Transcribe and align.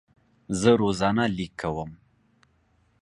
زه 0.59 0.69
روزانه 0.81 1.25
لیک 1.35 1.53
کوم. 1.61 1.91